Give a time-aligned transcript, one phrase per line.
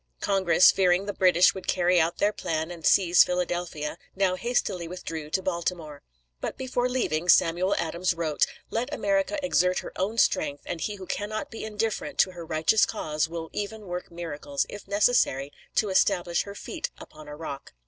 [0.19, 5.29] Congress, fearing the British would carry out their plan and seize Philadelphia, now hastily withdrew
[5.29, 6.01] to Baltimore.
[6.39, 11.05] But before leaving, Samuel Adams wrote: "Let America exert her own strength, and He who
[11.05, 16.45] cannot be indifferent to her righteous cause will even work miracles, if necessary, to establish
[16.45, 17.73] her feet upon a rock."